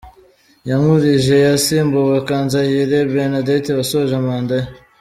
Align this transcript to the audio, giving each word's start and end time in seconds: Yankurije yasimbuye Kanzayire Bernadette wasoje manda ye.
Yankurije 0.69 1.35
yasimbuye 1.45 2.17
Kanzayire 2.27 2.97
Bernadette 3.13 3.71
wasoje 3.77 4.15
manda 4.25 4.55
ye. 4.61 4.67